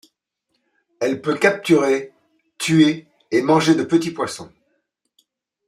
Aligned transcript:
Elle 0.99 1.21
peut 1.21 1.37
capturer, 1.37 2.11
tuer 2.57 3.05
et 3.29 3.43
manger 3.43 3.75
de 3.75 3.83
petits 3.83 4.09
poissons. 4.09 4.51